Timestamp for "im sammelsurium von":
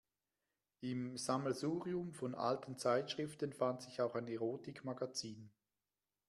0.79-2.33